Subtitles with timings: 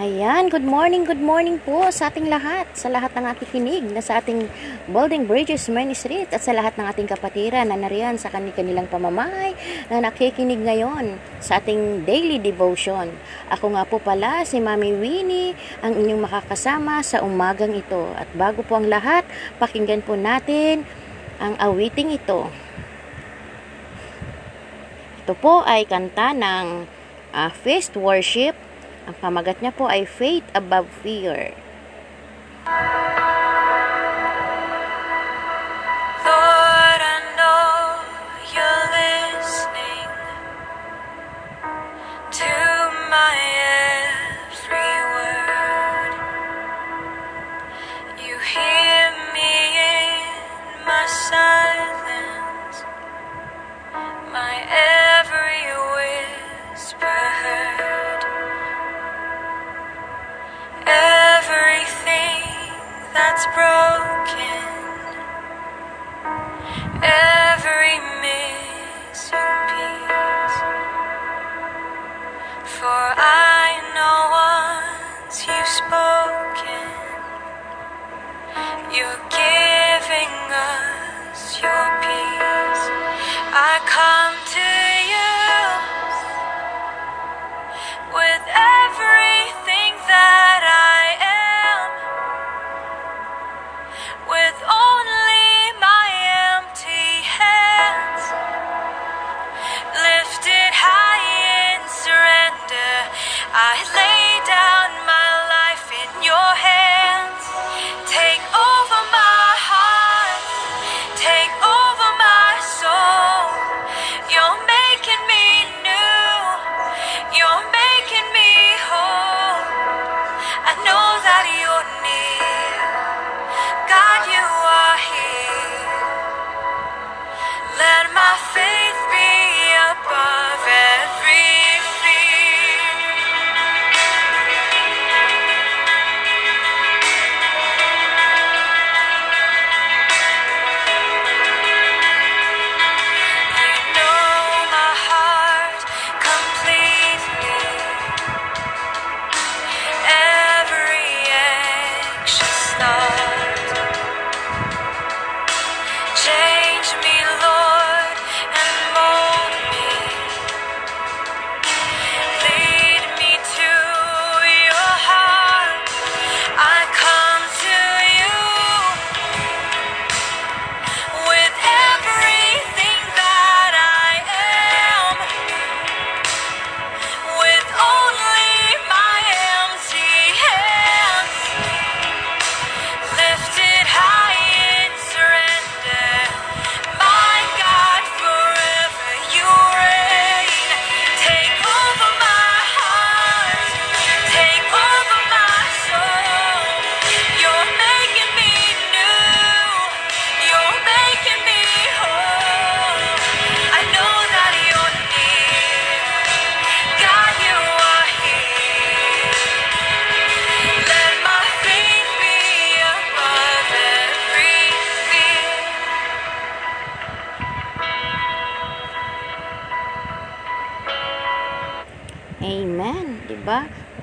[0.00, 4.00] Ayan, good morning, good morning po sa ating lahat, sa lahat ng ating kinig na
[4.00, 4.48] sa ating
[4.88, 9.52] Building Bridges Ministry at sa lahat ng ating kapatiran na nariyan sa kanilang pamamahay
[9.92, 13.12] na nakikinig ngayon sa ating daily devotion.
[13.52, 15.52] Ako nga po pala si Mami Winnie,
[15.84, 18.08] ang inyong makakasama sa umagang ito.
[18.16, 19.28] At bago po ang lahat,
[19.60, 20.88] pakinggan po natin
[21.36, 22.48] ang awiting ito.
[25.28, 26.88] Ito po ay kanta ng
[27.36, 28.69] uh, Feast Worship
[29.10, 31.50] ang pamagat niya po ay Faith Above Fear.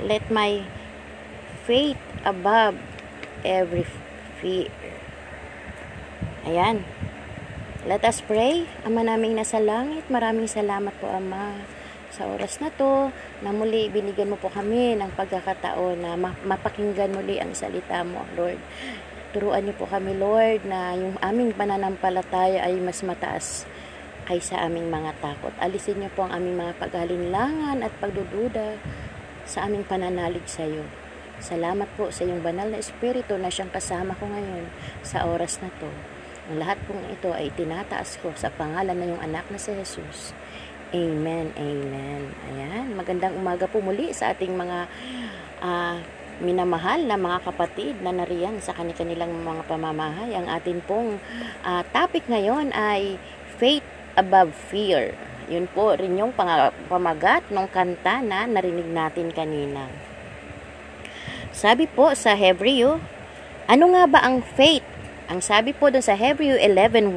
[0.07, 0.63] Let my
[1.67, 2.79] faith above
[3.43, 3.83] every
[4.39, 4.71] fear.
[6.47, 6.87] Ayan.
[7.83, 8.71] Let us pray.
[8.87, 11.59] Ama naming nasa langit, maraming salamat po Ama
[12.07, 13.11] sa oras na to
[13.43, 18.23] na muli binigyan mo po kami ng pagkakataon na ma- mapakinggan muli ang salita mo,
[18.39, 18.63] Lord.
[19.35, 23.67] Turuan niyo po kami, Lord, na yung aming pananampalataya ay mas mataas
[24.23, 25.51] kaysa aming mga takot.
[25.59, 28.79] Alisin niyo po ang aming mga paghalinlangan at pagdududa
[29.47, 30.83] sa aming pananalig sa iyo.
[31.39, 34.67] Salamat po sa iyong banal na espiritu na siyang kasama ko ngayon
[35.07, 35.87] sa oras na to.
[36.51, 40.35] Ang lahat pong ito ay tinataas ko sa pangalan ng iyong anak na si Jesus.
[40.91, 42.31] Amen, amen.
[42.47, 44.87] Ayan, magandang umaga po muli sa ating mga
[45.59, 45.99] ah,
[46.39, 50.31] minamahal na mga kapatid na nariyan sa kanilang mga pamamahay.
[50.33, 51.19] Ang atin pong
[51.61, 53.19] ah, topic ngayon ay
[53.59, 53.85] faith
[54.17, 55.13] above fear.
[55.47, 56.35] Yun po rin yung
[56.91, 59.87] pamagat ng kanta na narinig natin kanina.
[61.55, 62.99] Sabi po sa Hebreo,
[63.63, 64.83] ano nga ba ang faith?
[65.31, 67.15] Ang sabi po dun sa Hebreo 11.1,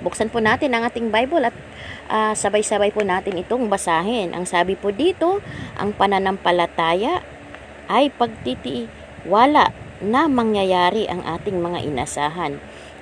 [0.00, 1.56] buksan po natin ang ating Bible at
[2.08, 4.32] ah, sabay-sabay po natin itong basahin.
[4.32, 5.44] Ang sabi po dito,
[5.76, 7.20] ang pananampalataya
[7.92, 12.56] ay pagtitiwala na mangyayari ang ating mga inasahan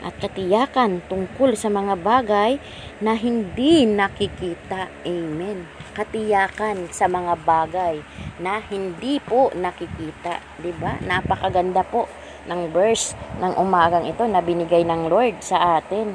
[0.05, 2.61] at katiyakan tungkol sa mga bagay
[3.01, 4.93] na hindi nakikita.
[5.09, 5.65] Amen.
[5.97, 8.05] Katiyakan sa mga bagay
[8.37, 11.01] na hindi po nakikita, 'di ba?
[11.01, 12.05] Napakaganda po
[12.45, 16.13] ng verse ng umagang ito na binigay ng Lord sa atin.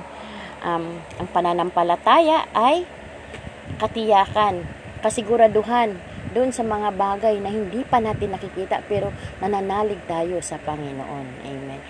[0.60, 2.84] Um, ang pananampalataya ay
[3.80, 4.68] katiyakan,
[5.00, 5.96] kasiguraduhan
[6.36, 9.10] doon sa mga bagay na hindi pa natin nakikita pero
[9.42, 11.26] nananalig tayo sa Panginoon.
[11.48, 11.82] Amen.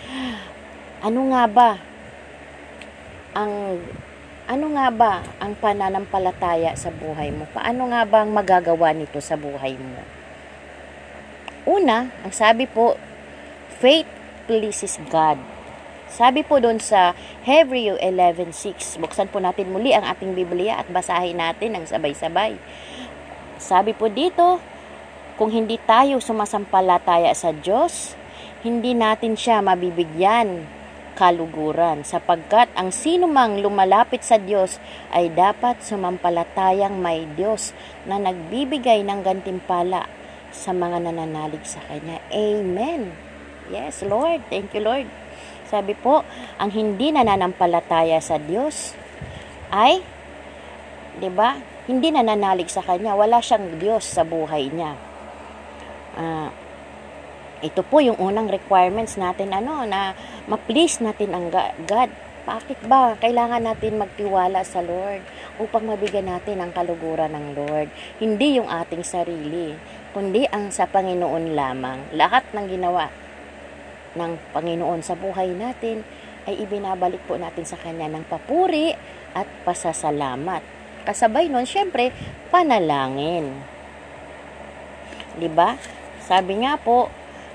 [1.00, 1.80] Ano nga ba
[3.32, 3.80] ang
[4.52, 7.48] ano nga ba ang pananampalataya sa buhay mo?
[7.56, 10.04] Paano nga ba ang magagawa nito sa buhay mo?
[11.64, 13.00] Una, ang sabi po,
[13.80, 14.12] faith
[14.44, 15.40] pleases God.
[16.12, 17.16] Sabi po doon sa
[17.48, 22.60] Hebreo 11.6, buksan po natin muli ang ating Biblia at basahin natin ang sabay-sabay.
[23.56, 24.60] Sabi po dito,
[25.40, 28.20] kung hindi tayo sumasampalataya sa Diyos,
[28.68, 30.79] hindi natin siya mabibigyan
[31.20, 34.80] kaluguran sapagkat ang sinumang lumalapit sa Diyos
[35.12, 37.76] ay dapat sumampalatayang may Diyos
[38.08, 40.08] na nagbibigay ng gantimpala
[40.56, 42.24] sa mga nananalig sa Kanya.
[42.32, 43.12] Amen.
[43.68, 44.48] Yes, Lord.
[44.48, 45.12] Thank you, Lord.
[45.68, 46.24] Sabi po,
[46.58, 48.98] ang hindi nananampalataya sa Diyos
[49.70, 50.02] ay,
[51.20, 53.14] di ba, hindi nananalig sa Kanya.
[53.14, 54.98] Wala siyang Diyos sa buhay niya.
[56.18, 56.50] Uh,
[57.60, 60.16] ito po yung unang requirements natin ano na
[60.48, 61.52] ma-please natin ang
[61.84, 62.12] God.
[62.48, 65.22] Bakit ba kailangan natin magtiwala sa Lord
[65.60, 67.92] upang mabigyan natin ang kaluguran ng Lord?
[68.18, 69.76] Hindi yung ating sarili,
[70.16, 72.16] kundi ang sa Panginoon lamang.
[72.16, 73.12] Lahat ng ginawa
[74.16, 76.02] ng Panginoon sa buhay natin
[76.50, 78.96] ay ibinabalik po natin sa Kanya ng papuri
[79.36, 80.64] at pasasalamat.
[81.06, 82.10] Kasabay nun, syempre,
[82.50, 83.52] panalangin.
[85.38, 85.78] 'Di ba?
[86.24, 87.10] Sabi nga po,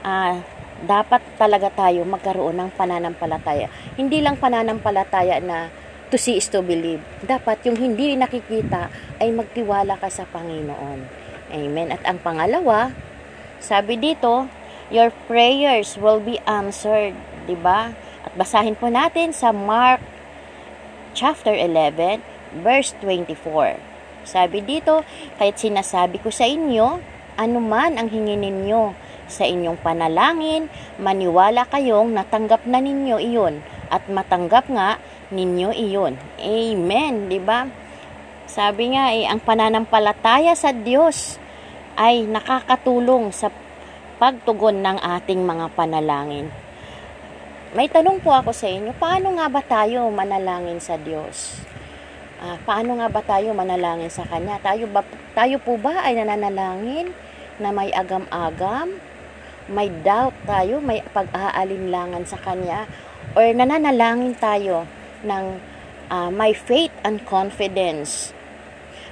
[0.05, 0.37] uh,
[0.85, 3.73] dapat talaga tayo magkaroon ng pananampalataya.
[3.97, 5.73] Hindi lang pananampalataya na
[6.13, 7.01] to see is to believe.
[7.25, 11.25] Dapat yung hindi nakikita ay magtiwala ka sa Panginoon.
[11.51, 11.89] Amen.
[11.91, 12.93] At ang pangalawa,
[13.59, 14.47] sabi dito,
[14.93, 17.17] your prayers will be answered.
[17.17, 17.49] ba?
[17.49, 17.81] Diba?
[18.25, 20.01] At basahin po natin sa Mark
[21.17, 22.21] chapter 11,
[22.61, 23.81] verse 24.
[24.25, 25.05] Sabi dito,
[25.37, 27.01] kahit sinasabi ko sa inyo,
[27.37, 30.69] anuman ang hinginin ninyo sa inyong panalangin,
[31.01, 35.01] maniwala kayong natanggap na ninyo iyon at matanggap nga
[35.33, 36.15] ninyo iyon.
[36.41, 37.67] Amen, 'di ba?
[38.45, 41.41] Sabi nga eh, ang pananampalataya sa Diyos
[41.97, 43.49] ay nakakatulong sa
[44.21, 46.53] pagtugon ng ating mga panalangin.
[47.75, 51.59] May tanong po ako sa inyo, paano nga ba tayo manalangin sa Diyos?
[52.39, 54.63] Uh, paano nga ba tayo manalangin sa Kanya?
[54.63, 55.03] Tayo, ba,
[55.35, 57.11] tayo po ba ay nananalangin
[57.59, 58.95] na may agam-agam?
[59.71, 62.85] May doubt tayo, may pag-aalinlangan sa Kanya,
[63.33, 64.85] or nananalangin tayo
[65.25, 65.45] ng
[66.13, 68.37] uh, may faith and confidence.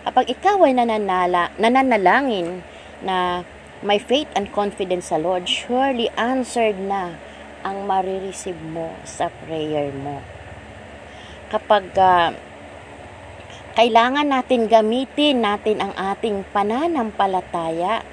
[0.04, 2.60] Kapag ikaw ay nananala, nananalangin
[3.00, 3.46] na
[3.82, 7.16] may faith and confidence sa Lord, surely answered na
[7.62, 10.22] ang marireceive mo sa prayer mo.
[11.48, 12.30] Kapag uh,
[13.72, 18.04] kailangan natin gamitin natin ang ating pananampalataya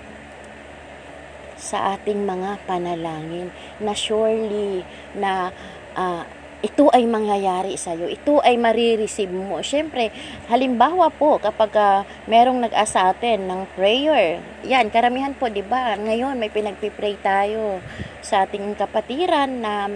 [1.60, 3.51] sa ating mga panalangin
[3.84, 5.51] na surely na
[6.00, 6.24] uh,
[6.60, 8.12] ito ay mangyayari sa iyo.
[8.12, 9.63] Ito ay marireceive mo.
[9.63, 10.12] Siyempre,
[10.51, 14.44] halimbawa po kapag uh, merong nag-asa atin ng prayer.
[14.68, 15.96] Yan, karamihan po, 'di ba?
[15.96, 17.80] Ngayon may pinagpi-pray tayo
[18.20, 19.88] sa ating kapatiran na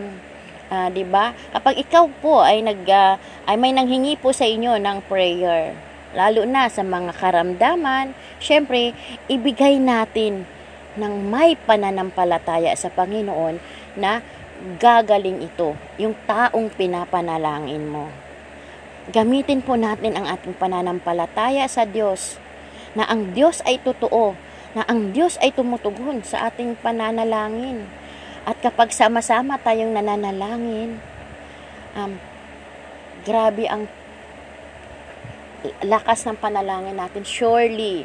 [0.72, 1.36] uh, 'di ba?
[1.52, 5.76] Kapag ikaw po ay nag uh, ay may nanghingi po sa inyo ng prayer,
[6.16, 8.96] lalo na sa mga karamdaman, syempre
[9.28, 10.48] ibigay natin
[10.98, 13.58] ng may pananampalataya sa Panginoon
[13.98, 14.22] na
[14.80, 18.08] gagaling ito, yung taong pinapanalangin mo.
[19.12, 22.40] Gamitin po natin ang ating pananampalataya sa Diyos
[22.96, 24.38] na ang Diyos ay totoo,
[24.74, 27.84] na ang Diyos ay tumutugon sa ating pananalangin.
[28.48, 31.02] At kapag sama-sama tayong nananalangin,
[31.98, 32.16] um,
[33.28, 33.90] grabe ang
[35.84, 37.24] lakas ng panalangin natin.
[37.24, 38.04] Surely,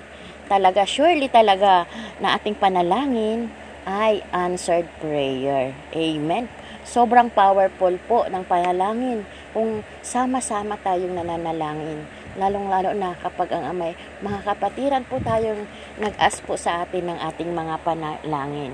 [0.49, 1.85] talaga, surely talaga
[2.19, 3.53] na ating panalangin
[3.85, 5.77] ay answered prayer.
[5.93, 6.49] Amen.
[6.89, 12.09] Sobrang powerful po ng panalangin kung sama-sama tayong nananalangin.
[12.41, 13.93] Lalong-lalo na kapag ang amay,
[14.25, 15.69] mga kapatiran po tayong
[16.01, 18.73] nag-as po sa atin ng ating mga panalangin.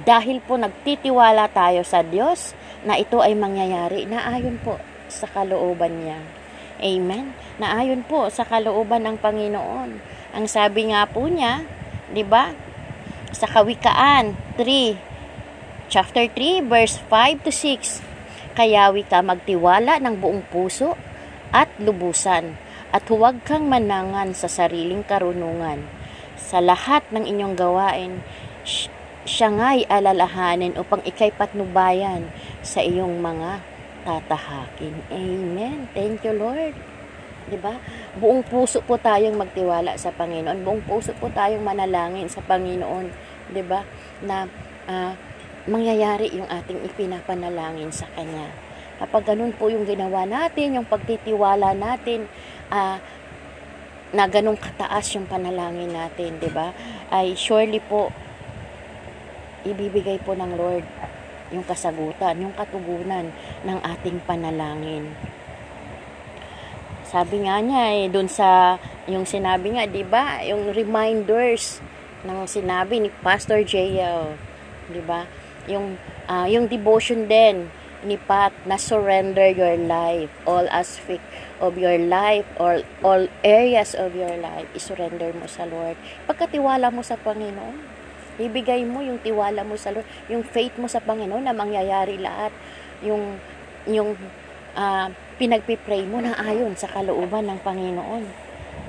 [0.00, 2.54] Dahil po nagtitiwala tayo sa Diyos
[2.86, 6.20] na ito ay mangyayari na ayon po sa kalooban niya.
[6.80, 7.36] Amen.
[7.60, 10.19] Na ayon po sa kalooban ng Panginoon.
[10.34, 11.66] Ang sabi nga po niya,
[12.10, 12.70] 'di ba?
[13.30, 14.98] sa Kawikaan 3,
[15.86, 18.02] chapter 3, verse 5 to 6.
[18.58, 20.98] Kayawi ka magtiwala ng buong puso
[21.54, 22.58] at lubusan
[22.90, 25.86] at huwag kang manangan sa sariling karunungan.
[26.34, 28.18] Sa lahat ng inyong gawain,
[29.22, 32.26] siya nga'y alalahanin upang ikay patnubayan
[32.66, 33.62] sa iyong mga
[34.02, 35.06] tatahakin.
[35.14, 35.86] Amen.
[35.94, 36.74] Thank you, Lord.
[37.48, 37.78] 'Di ba?
[38.20, 40.60] Buong puso po tayong magtiwala sa Panginoon.
[40.60, 43.06] Buong puso po tayong manalangin sa Panginoon,
[43.54, 43.86] 'di ba?
[44.26, 44.44] Na
[44.90, 45.14] ah,
[45.64, 48.50] mangyayari yung ating ipinapanalangin sa Kanya.
[49.00, 52.28] Kapag ganun po yung ginawa natin, yung pagtitiwala natin,
[52.68, 53.00] ah,
[54.10, 56.74] na ganun kataas yung panalangin natin, 'di ba?
[57.08, 58.10] Ay surely po
[59.64, 60.84] ibibigay po ng Lord
[61.50, 63.34] yung kasagutan, yung katugunan
[63.66, 65.10] ng ating panalangin.
[67.10, 68.78] Sabi nga niya eh, dun sa,
[69.10, 71.82] yung sinabi nga, di ba, yung reminders
[72.22, 74.38] ng sinabi ni Pastor J.L.,
[74.94, 75.26] di ba,
[75.66, 75.98] yung,
[76.30, 77.66] ah, yung devotion din
[78.06, 81.26] ni Pat na surrender your life, all aspect
[81.58, 85.98] of your life, or all areas of your life, isurrender mo sa Lord.
[86.30, 87.74] Pagkatiwala mo sa Panginoon,
[88.38, 92.54] ibigay mo yung tiwala mo sa Lord, yung faith mo sa Panginoon na mangyayari lahat,
[93.02, 93.34] yung,
[93.90, 94.14] yung,
[94.78, 95.10] ah,
[95.40, 98.28] pinagpipray mo na ayon sa kalooban ng Panginoon.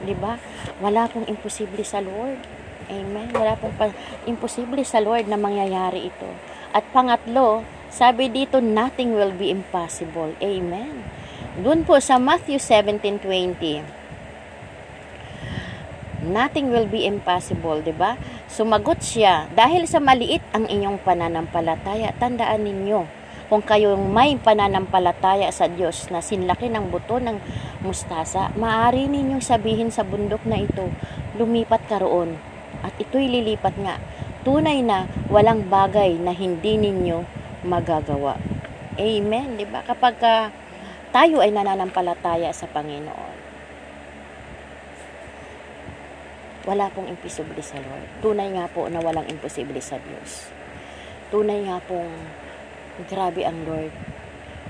[0.03, 0.35] 'Di ba?
[0.83, 2.43] Wala pong imposible sa Lord.
[2.91, 3.31] Amen.
[3.31, 3.95] Wala pong pa-
[4.27, 6.27] imposible sa Lord na mangyayari ito.
[6.75, 10.35] At pangatlo, sabi dito, nothing will be impossible.
[10.43, 11.07] Amen.
[11.63, 13.83] Doon po sa Matthew 17:20.
[16.21, 18.19] Nothing will be impossible, 'di ba?
[18.51, 23.20] Sumagot siya, dahil sa maliit ang inyong pananampalataya, tandaan ninyo,
[23.51, 27.35] kung kayong may pananampalataya sa Diyos na sinlaki ng buto ng
[27.83, 30.87] mustasa, maaari ninyong sabihin sa bundok na ito,
[31.35, 32.39] lumipat ka roon.
[32.79, 33.99] At ito'y lilipat nga.
[34.47, 37.27] Tunay na walang bagay na hindi ninyo
[37.67, 38.39] magagawa.
[38.95, 39.59] Amen.
[39.59, 39.83] Di ba?
[39.83, 40.47] Kapag ah,
[41.11, 43.35] tayo ay nananampalataya sa Panginoon,
[46.71, 48.07] wala pong imposible sa Lord.
[48.23, 50.47] Tunay nga po na walang imposible sa Diyos.
[51.35, 52.15] Tunay nga pong
[53.07, 53.93] grabe ang Lord.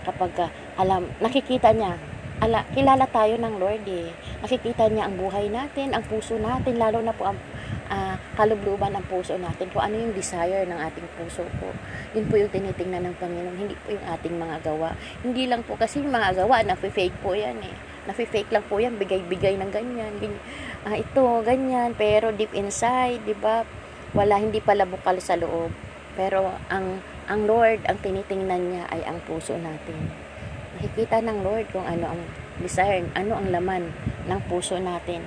[0.01, 0.47] Kapag ka,
[0.81, 1.97] alam, nakikita niya,
[2.41, 4.09] ala, kilala tayo ng Lord eh.
[4.41, 7.37] Nakikita niya ang buhay natin, ang puso natin, lalo na po ang
[7.93, 11.69] ah, kalubluban ng puso natin, kung ano yung desire ng ating puso po.
[12.17, 14.89] Yun po yung tinitingnan ng Panginoon, hindi po yung ating mga gawa.
[15.21, 17.75] Hindi lang po kasi yung mga gawa, nafe-fake po yan eh.
[18.09, 20.13] Nafe-fake lang po yan, bigay-bigay ng ganyan.
[20.17, 20.41] ganyan.
[20.81, 21.93] Ah, ito, ganyan.
[21.93, 23.61] Pero deep inside, di ba,
[24.17, 25.69] wala, hindi pala bukal sa loob.
[26.17, 26.97] Pero ang
[27.31, 30.11] ang Lord, ang tinitingnan niya ay ang puso natin.
[30.75, 32.21] Nakikita ng Lord kung ano ang
[32.59, 33.87] desire, ano ang laman
[34.27, 35.23] ng puso natin.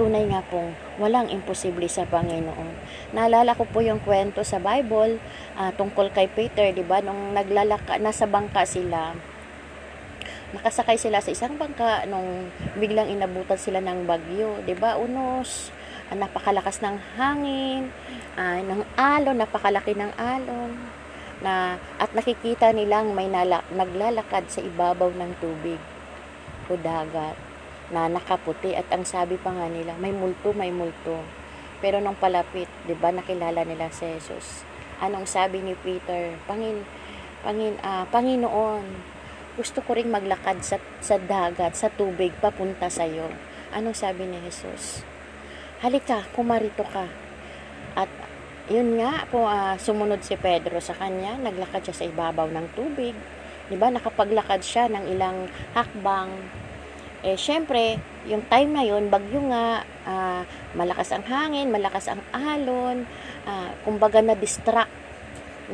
[0.00, 2.72] Tunay nga pong walang imposible sa Panginoon.
[3.12, 5.20] Naalala ko po yung kwento sa Bible
[5.60, 7.04] ah, tungkol kay Peter, 'di ba?
[7.04, 9.12] Nung naglalaka nasa bangka sila,
[10.56, 12.48] nakasakay sila sa isang bangka nung
[12.80, 14.96] biglang inabutan sila ng bagyo, 'di ba?
[14.96, 15.68] Unos,
[16.14, 17.90] napakalakas ng hangin,
[18.38, 20.72] ah, ng alon, napakalaki ng alon.
[21.42, 25.80] Na at nakikita nilang may nala, naglalakad sa ibabaw ng tubig
[26.70, 27.34] o dagat
[27.90, 28.72] na nakaputi.
[28.78, 31.18] At ang sabi pa nga nila may multo may multo.
[31.82, 34.62] Pero nung palapit 'di ba nakilala nila si Jesus.
[35.02, 36.38] Anong sabi ni Peter?
[36.46, 36.86] Pangin
[37.42, 39.12] Pangin ah, Panginoon
[39.52, 43.28] gusto ko ring maglakad sa sa dagat sa tubig papunta sa iyo
[43.76, 45.04] anong sabi ni Jesus
[45.82, 47.10] halika kumarito ka.
[47.98, 48.08] At
[48.70, 53.12] yun nga po ah, sumunod si Pedro sa kanya naglakad siya sa ibabaw ng tubig.
[53.66, 56.30] 'di ba nakapaglakad siya ng ilang hakbang.
[57.26, 57.98] Eh syempre
[58.30, 60.46] yung time na yun bagyo nga ah,
[60.78, 63.02] malakas ang hangin malakas ang alon
[63.50, 64.90] ah, kumbaga na distract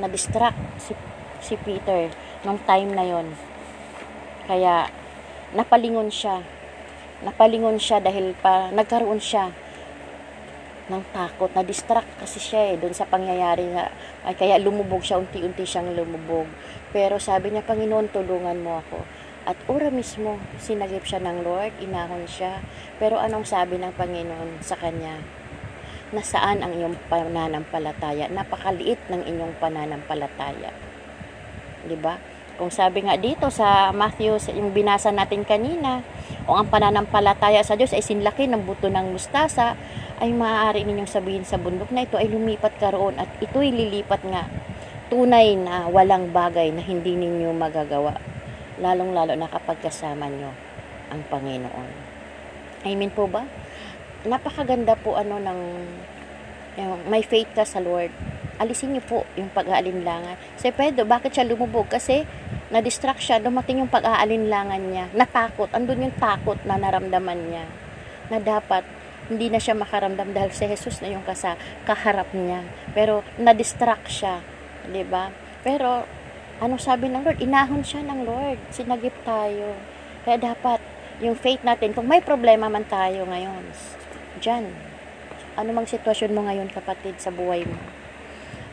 [0.00, 0.96] na distract si,
[1.44, 2.08] si Peter
[2.48, 3.28] nung time na yon
[4.48, 4.88] kaya
[5.52, 6.40] napalingon siya.
[7.20, 9.52] Napalingon siya dahil pa nagkaroon siya
[10.88, 11.52] ng takot.
[11.52, 13.92] Na distract kasi siya eh doon sa pangyayari na
[14.24, 16.48] ay kaya lumubog siya unti-unti siyang lumubog.
[16.90, 19.04] Pero sabi niya Panginoon tulungan mo ako.
[19.48, 22.60] At ora mismo sinagip siya ng Lord inahon siya.
[23.00, 25.16] Pero anong sabi ng Panginoon sa kanya?
[26.08, 28.32] Nasaan ang iyong pananampalataya?
[28.32, 30.72] Napakaliit ng inyong pananampalataya.
[31.84, 32.16] Di ba
[32.58, 36.02] kung sabi nga dito sa Matthew yung binasa natin kanina
[36.42, 39.78] kung ang pananampalataya sa Diyos ay sinlaki ng buto ng mustasa
[40.18, 44.26] ay maaari ninyong sabihin sa bundok na ito ay lumipat ka roon at ito'y lilipat
[44.26, 44.50] nga.
[45.08, 48.18] Tunay na walang bagay na hindi ninyo magagawa.
[48.82, 50.50] Lalong-lalo na kapag kasama nyo
[51.14, 51.90] ang Panginoon.
[52.84, 53.46] Amen po ba?
[54.26, 55.60] Napakaganda po ano ng
[56.78, 58.10] yung may faith ka sa Lord,
[58.58, 60.36] alisin niyo po yung pag-aalinlangan.
[60.58, 61.86] Si Pedro, bakit siya lumubog?
[61.88, 62.26] Kasi
[62.68, 65.06] na-distract siya, dumating yung pag-aalinlangan niya.
[65.14, 67.64] Natakot, andun yung takot na naramdaman niya.
[68.28, 68.84] Na dapat,
[69.32, 71.56] hindi na siya makaramdam dahil si Jesus na yung kasa,
[71.88, 72.66] kaharap niya.
[72.92, 74.44] Pero, na-distract siya.
[74.88, 75.30] 'di ba?
[75.60, 76.08] Pero,
[76.58, 77.38] ano sabi ng Lord?
[77.38, 78.58] Inahon siya ng Lord.
[78.72, 79.76] Sinagip tayo.
[80.24, 80.80] Kaya dapat,
[81.22, 83.62] yung faith natin, kung may problema man tayo ngayon,
[84.42, 84.70] dyan,
[85.58, 87.78] ano mang sitwasyon mo ngayon kapatid sa buhay mo?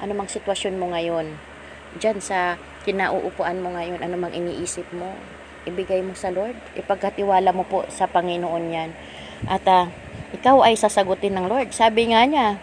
[0.03, 1.37] Ano mang sitwasyon mo ngayon?
[1.99, 5.15] Dyan sa kinauupuan mo ngayon, ano mang iniisip mo?
[5.65, 6.55] Ibigay mo sa Lord.
[6.77, 8.89] Ipagkatiwala mo po sa Panginoon yan.
[9.47, 9.87] At ah,
[10.35, 11.71] ikaw ay sasagutin ng Lord.
[11.71, 12.59] Sabi nga niya,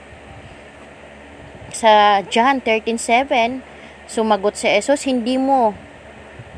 [1.72, 3.64] sa John 13.7,
[4.04, 5.72] sumagot si Jesus, hindi mo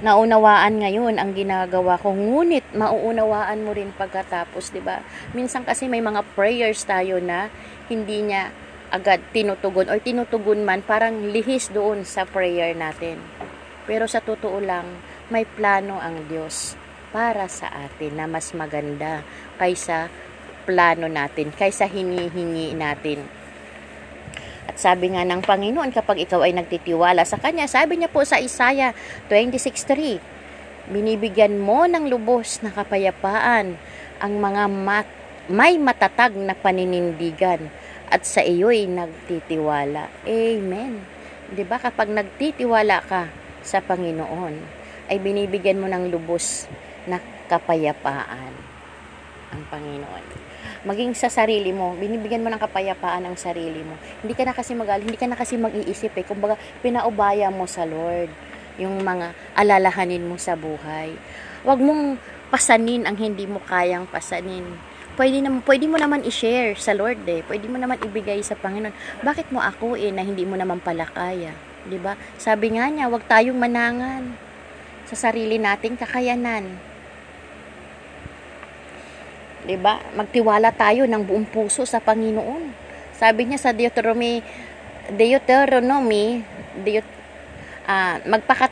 [0.02, 2.10] naunawaan ngayon ang ginagawa ko.
[2.10, 5.00] Ngunit mauunawaan mo rin pagkatapos, 'di ba?
[5.32, 7.48] Minsan kasi may mga prayers tayo na
[7.86, 8.50] hindi niya
[8.94, 13.18] agad tinutugon or tinutugon man parang lihis doon sa prayer natin.
[13.90, 14.86] Pero sa totoo lang,
[15.34, 16.78] may plano ang Diyos
[17.10, 19.26] para sa atin na mas maganda
[19.58, 20.06] kaysa
[20.62, 23.26] plano natin, kaysa hinihingi natin.
[24.70, 28.40] At sabi nga ng Panginoon, kapag ikaw ay nagtitiwala sa Kanya, sabi niya po sa
[28.40, 28.96] Isaiah
[29.28, 33.76] 26.3, binibigyan mo ng lubos na kapayapaan
[34.22, 35.08] ang mga mat
[35.44, 37.68] may matatag na paninindigan
[38.14, 40.06] at sa iyo'y nagtitiwala.
[40.22, 41.02] Amen.
[41.50, 43.26] 'Di ba kapag nagtitiwala ka
[43.66, 44.54] sa Panginoon,
[45.10, 46.70] ay binibigyan mo ng lubos
[47.10, 47.18] na
[47.50, 48.54] kapayapaan
[49.50, 50.44] ang Panginoon
[50.84, 53.96] maging sa sarili mo, binibigyan mo ng kapayapaan ang sarili mo.
[54.20, 56.24] Hindi ka na kasi magaling, hindi ka na kasi mag-iisip eh.
[56.28, 58.28] Kumbaga, pinaubaya mo sa Lord
[58.76, 61.16] yung mga alalahanin mo sa buhay.
[61.64, 62.20] Huwag mong
[62.52, 64.68] pasanin ang hindi mo kayang pasanin.
[65.14, 67.46] Pwede, na, pwede mo naman i-share sa Lord eh.
[67.46, 69.22] Pwede mo naman ibigay sa Panginoon.
[69.22, 71.54] Bakit mo ako eh na hindi mo naman pala kaya?
[71.86, 72.18] 'Di ba?
[72.40, 74.34] Sabi nga niya, huwag tayong manangan
[75.06, 76.66] sa sarili nating kakayanan
[79.64, 80.00] 'di ba?
[80.18, 82.74] Magtiwala tayo ng buong puso sa Panginoon.
[83.16, 84.44] Sabi niya sa Deuteronomy
[85.14, 86.42] Deuteronomy
[86.74, 87.06] Deut,
[87.86, 88.66] uh, magpaka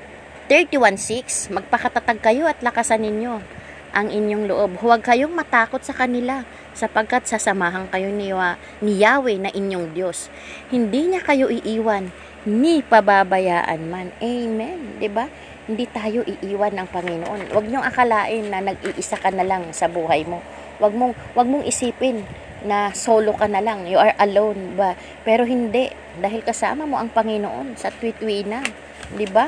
[0.50, 3.61] 31:6, magpakatatag kayo at lakasan ninyo
[3.92, 4.80] ang inyong loob.
[4.80, 8.32] Huwag kayong matakot sa kanila sapagkat sasamahan kayo ni,
[8.80, 10.32] ni Yahweh na inyong Diyos.
[10.72, 12.08] Hindi niya kayo iiwan
[12.48, 14.10] ni pababayaan man.
[14.18, 14.98] Amen.
[14.98, 15.30] 'Di ba?
[15.68, 17.54] Hindi tayo iiwan ng Panginoon.
[17.54, 20.42] Huwag niyong akalain na nag-iisa ka na lang sa buhay mo
[20.82, 22.26] Wag mong wag mong isipin
[22.66, 24.98] na solo ka na lang, you are alone ba?
[25.22, 28.66] Pero hindi dahil kasama mo ang Panginoon sa tuwina,
[29.14, 29.46] 'di ba?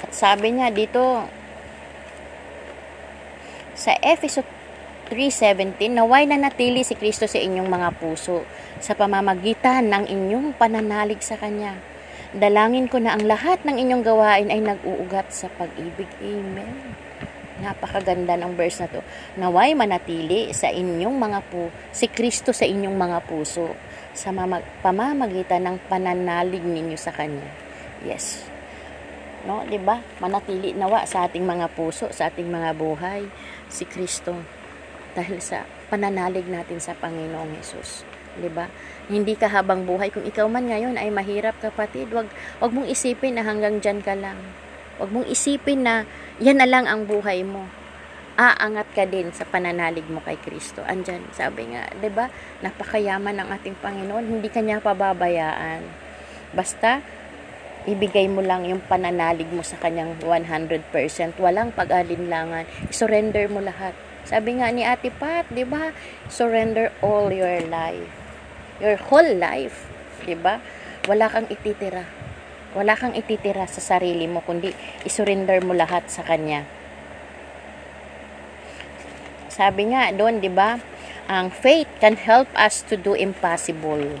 [0.00, 1.28] At sabi niya dito
[3.82, 4.46] sa Efeso
[5.10, 8.46] 3.17, naway na natili si Kristo sa inyong mga puso
[8.78, 11.74] sa pamamagitan ng inyong pananalig sa Kanya.
[12.30, 16.06] Dalangin ko na ang lahat ng inyong gawain ay nag-uugat sa pag-ibig.
[16.22, 16.94] Amen.
[17.58, 19.02] Napakaganda ng verse na to.
[19.34, 23.74] Naway manatili sa inyong mga pu si Kristo sa inyong mga puso
[24.14, 24.30] sa
[24.80, 27.50] pamamagitan ng pananalig ninyo sa kanya.
[28.06, 28.48] Yes.
[29.42, 29.98] No, 'di ba?
[30.22, 33.26] Manatili nawa sa ating mga puso, sa ating mga buhay
[33.72, 34.36] si Kristo
[35.16, 38.04] dahil sa pananalig natin sa Panginoong Hesus.
[38.38, 38.68] 'di ba?
[39.08, 42.28] Hindi ka habang buhay kung ikaw man ngayon ay mahirap kapatid, wag
[42.62, 44.38] wag mong isipin na hanggang diyan ka lang.
[44.96, 46.04] Huwag mong isipin na
[46.38, 47.66] yan na lang ang buhay mo.
[48.32, 50.80] Aangat ka din sa pananalig mo kay Kristo.
[50.88, 52.32] Andyan, sabi nga, 'di ba?
[52.64, 55.84] Napakayaman ng ating Panginoon, hindi kanya pababayaan.
[56.56, 57.04] Basta
[57.88, 60.86] ibigay mo lang yung pananalig mo sa kanyang 100%.
[61.38, 62.66] Walang pag-alinlangan.
[62.92, 63.94] Surrender mo lahat.
[64.22, 65.90] Sabi nga ni Ate Pat, 'di ba?
[66.30, 68.10] Surrender all your life.
[68.78, 69.90] Your whole life,
[70.22, 70.62] 'di ba?
[71.10, 72.06] Wala kang ititira
[72.72, 74.72] wala kang ititira sa sarili mo, kundi
[75.04, 76.64] isurrender mo lahat sa Kanya.
[79.52, 80.80] Sabi nga doon, di ba?
[81.28, 84.16] Ang faith can help us to do impossible.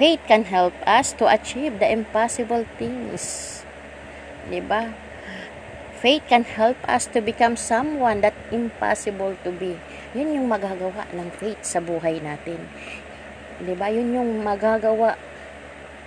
[0.00, 3.60] Faith can help us to achieve the impossible things.
[4.48, 4.96] Di ba?
[6.00, 9.76] Faith can help us to become someone that impossible to be.
[10.16, 12.64] Yun yung magagawa ng faith sa buhay natin.
[13.60, 13.92] 'Di ba?
[13.92, 15.20] Yun yung magagawa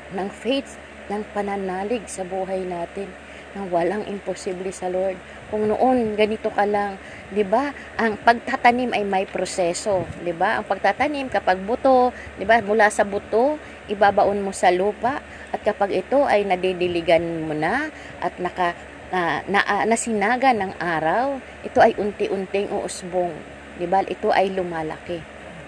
[0.10, 0.74] ng faith,
[1.14, 3.14] ng pananalig sa buhay natin
[3.54, 5.22] na walang imposible sa Lord.
[5.54, 6.98] Kung noon ganito ka lang,
[7.30, 7.70] 'di ba?
[8.02, 10.58] Ang pagtatanim ay may proseso, 'di ba?
[10.58, 12.10] Ang pagtatanim kapag buto,
[12.42, 12.58] 'di ba?
[12.66, 15.20] Mula sa buto, ibabaon mo sa lupa
[15.52, 17.92] at kapag ito ay nadidiligan mo na
[18.24, 18.78] at naka
[19.14, 23.34] na, na, nasinaga ng araw, ito ay unti-unting uusbong.
[23.78, 24.02] 'Di ba?
[24.02, 25.22] Ito ay lumalaki.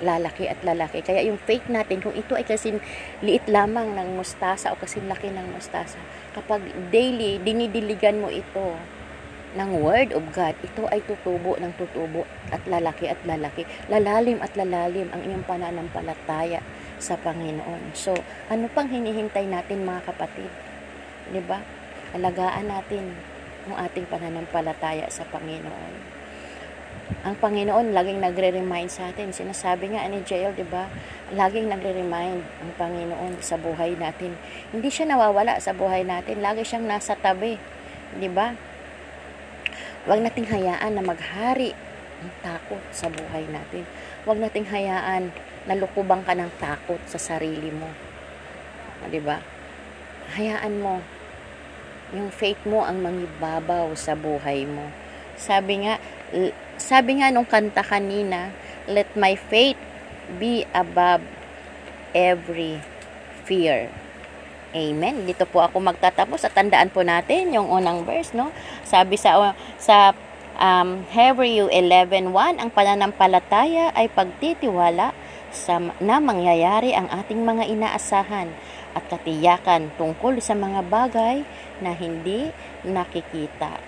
[0.04, 0.99] lalaki at lalaki.
[0.99, 2.84] Kaya yung faith natin, kung ito ay kasing
[3.23, 5.95] liit lamang ng mustasa o kasing laki ng mustasa,
[6.36, 6.60] kapag
[6.91, 8.75] daily dinidiligan mo ito
[9.56, 13.63] ng word of God, ito ay tutubo ng tutubo at lalaki at lalaki.
[13.88, 16.60] Lalalim at lalalim ang iyong pananampalataya
[17.06, 17.94] sa Panginoon.
[17.94, 18.18] So,
[18.50, 20.50] ano pang hinihintay natin mga kapatid?
[21.30, 21.62] 'Di ba?
[22.18, 23.13] Alagaan natin
[23.70, 26.15] ang ating pananampalataya sa Panginoon
[27.22, 29.30] ang Panginoon laging nagre-remind sa atin.
[29.30, 30.89] Sinasabi nga ni Jael, 'di ba?
[31.34, 34.34] Laging nagre-remind ang Panginoon sa buhay natin.
[34.74, 36.41] Hindi siya nawawala sa buhay natin.
[36.41, 37.62] Lagi siyang nasa tabi,
[38.18, 38.58] 'di ba?
[40.06, 41.74] Huwag nating hayaan na maghari
[42.22, 43.86] ang takot sa buhay natin.
[44.26, 45.34] Huwag nating hayaan
[45.65, 47.89] na lukubang ka ng takot sa sarili mo.
[49.10, 49.41] 'Di ba?
[50.38, 51.01] Hayaan mo
[52.13, 54.89] yung faith mo ang mangibabaw sa buhay mo.
[55.36, 55.97] Sabi nga,
[56.78, 58.54] sabi nga nung kanta kanina,
[58.86, 59.78] let my faith
[60.38, 61.25] be above
[62.13, 62.80] every
[63.43, 63.89] fear.
[64.75, 65.23] Amen.
[65.23, 68.51] Dito po ako magtatapos at tandaan po natin yung unang verse, no?
[68.84, 70.12] Sabi sa sa
[70.60, 75.15] um, Hebrew 11.1, ang pananampalataya ay pagtitiwala
[75.56, 78.52] sa, na mangyayari ang ating mga inaasahan
[78.96, 81.48] at katiyakan tungkol sa mga bagay
[81.80, 82.52] na hindi
[82.84, 83.80] nakikita.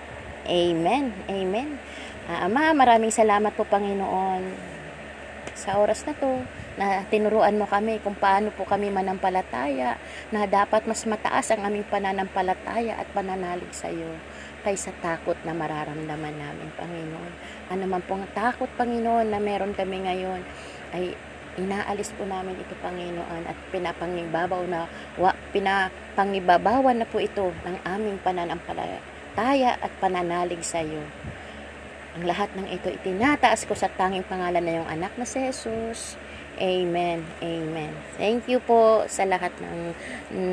[0.48, 1.12] Amen.
[1.28, 1.76] Amen.
[2.28, 4.42] Uh, Ama, maraming salamat po Panginoon
[5.52, 6.40] sa oras na to
[6.78, 9.98] na tinuruan mo kami kung paano po kami manampalataya
[10.30, 14.06] na dapat mas mataas ang aming pananampalataya at pananalig sa iyo
[14.62, 17.32] kaysa takot na mararamdaman namin, Panginoon.
[17.70, 20.42] Ano man pong takot, Panginoon, na meron kami ngayon,
[20.92, 21.14] ay
[21.58, 24.86] inaalis po namin ito, Panginoon, at pinapangibabaw na,
[25.18, 31.02] wa, pinapangibabawan na po ito ng aming pananampalataya at pananalig sa iyo.
[32.14, 36.18] Ang lahat ng ito itinataas ko sa tanging pangalan na yung anak na si Jesus.
[36.58, 37.22] Amen.
[37.38, 37.94] Amen.
[38.18, 39.94] Thank you po sa lahat ng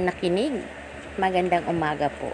[0.06, 0.62] nakinig.
[1.18, 2.30] Magandang umaga po.